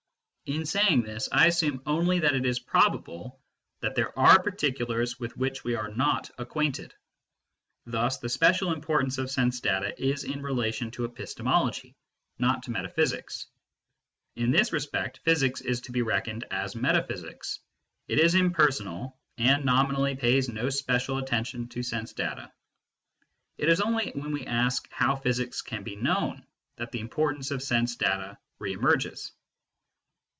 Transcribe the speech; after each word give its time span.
In 0.47 0.65
saying 0.65 1.03
this, 1.03 1.29
I 1.31 1.47
assume 1.47 1.81
only 1.85 2.19
that 2.19 2.35
it 2.35 2.45
is 2.45 2.59
probable 2.59 3.39
that 3.79 3.95
there 3.95 4.17
are 4.19 4.37
particulars 4.43 5.17
with 5.17 5.37
which 5.37 5.63
we 5.63 5.75
are 5.75 5.87
not 5.87 6.29
acquainted. 6.37 6.93
Thus 7.85 8.17
the 8.17 8.27
special 8.27 8.73
importance 8.73 9.17
of 9.17 9.31
sense 9.31 9.61
data 9.61 9.93
is 10.03 10.25
in 10.25 10.41
relation 10.41 10.91
to 10.91 11.05
epistemology, 11.05 11.95
not 12.37 12.63
to 12.63 12.71
metaphysics. 12.71 13.45
In 14.35 14.51
this 14.51 14.73
respect, 14.73 15.19
physics 15.23 15.61
is 15.61 15.79
to 15.81 15.93
be 15.93 16.01
reckoned 16.01 16.43
as 16.51 16.75
metaphysics: 16.75 17.61
it 18.09 18.19
is 18.19 18.35
impersonal, 18.35 19.17
and 19.37 19.63
nominally 19.63 20.17
pays 20.17 20.49
no 20.49 20.69
special 20.69 21.17
attention 21.19 21.69
to 21.69 21.81
sense 21.81 22.11
data. 22.11 22.51
It 23.57 23.69
is 23.69 23.79
only 23.79 24.11
when 24.15 24.33
we 24.33 24.45
ask 24.47 24.91
how 24.91 25.15
physics 25.15 25.61
can 25.61 25.83
be 25.83 25.95
known 25.95 26.45
that 26.75 26.91
the 26.91 26.99
importance 26.99 27.51
of 27.51 27.63
sense 27.63 27.95
data 27.95 28.37
re 28.59 28.73
emerges. 28.73 29.31